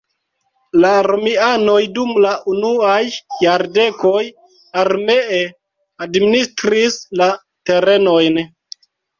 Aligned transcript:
La 0.83 0.93
romianoj 1.07 1.81
dum 1.97 2.13
la 2.23 2.31
unuaj 2.53 2.95
jardekoj 3.45 4.23
armee 4.85 5.45
administris 6.07 6.99
la 7.23 7.31
terenojn. 7.73 8.45